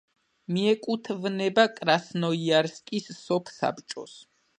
[0.53, 4.17] მიეკუთვნება კრასნოიარსკის სოფსაბჭოს.